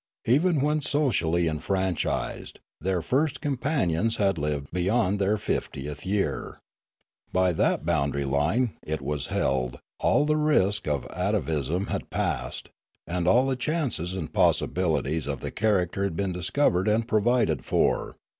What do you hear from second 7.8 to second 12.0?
boundary line, it was held, all the risk of atavism